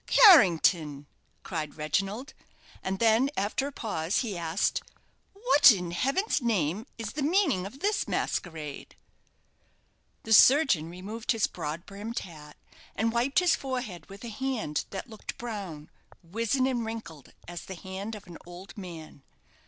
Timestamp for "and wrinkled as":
16.65-17.65